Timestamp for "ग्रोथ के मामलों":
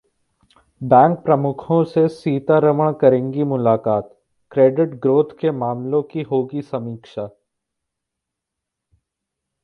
4.89-6.03